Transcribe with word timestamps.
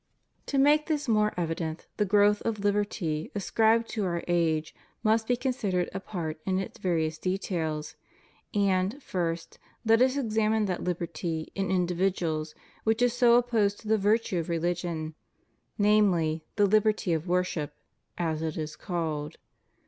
To 0.47 0.57
make 0.57 0.87
this 0.87 1.07
more 1.07 1.29
e\'ident, 1.37 1.85
the 1.97 2.05
growth 2.05 2.41
of 2.41 2.61
liberty 2.63 3.31
ascribed 3.35 3.87
to 3.89 4.03
our 4.03 4.23
age 4.27 4.73
must 5.03 5.27
be 5.27 5.37
considered 5.37 5.91
apart 5.93 6.39
in 6.43 6.57
its 6.57 6.79
various 6.79 7.19
details. 7.19 7.95
And, 8.51 9.03
first, 9.03 9.59
let 9.85 10.01
us 10.01 10.17
examine 10.17 10.65
that 10.65 10.83
liberty 10.83 11.51
in 11.53 11.67
individ 11.69 12.15
uals 12.15 12.55
which 12.83 13.03
is 13.03 13.13
so 13.13 13.35
opposed 13.35 13.79
to 13.81 13.87
the 13.87 13.99
virtue 13.99 14.39
of 14.39 14.49
religion, 14.49 15.13
namely, 15.77 16.45
the 16.55 16.65
liberty 16.65 17.13
of 17.13 17.27
worship, 17.27 17.75
as 18.17 18.41
it 18.41 18.57
is 18.57 18.75
called. 18.75 19.37